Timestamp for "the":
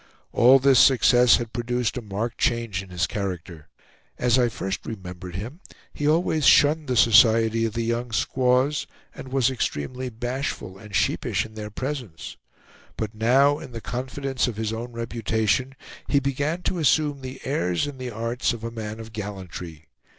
6.87-6.97, 7.73-7.83, 13.73-13.79, 17.21-17.39, 17.99-18.09